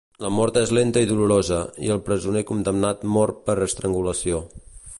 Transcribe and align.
La 0.23 0.29
mort 0.35 0.55
és 0.61 0.71
lenta 0.77 1.03
i 1.05 1.09
dolorosa, 1.09 1.59
i 1.87 1.91
el 1.97 2.01
presoner 2.07 2.43
condemnat 2.53 3.05
mor 3.19 3.35
per 3.51 3.57
estrangulació. 3.67 4.41